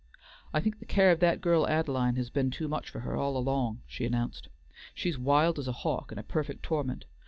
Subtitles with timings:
[0.51, 3.15] "I think the care of that girl of Ad'line's has been too much for her
[3.15, 4.47] all along," she announced,
[4.95, 7.05] "she's wild as a hawk, and a perfect torment.